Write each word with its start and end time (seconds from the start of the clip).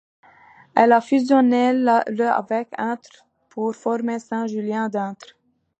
Elle 0.75 0.93
a 0.93 0.99
fusionné 1.01 1.73
le 1.73 2.25
avec 2.27 2.69
Intres 2.75 3.27
pour 3.49 3.75
former 3.75 4.17
Saint-Julien-d'Intres. 4.17 5.37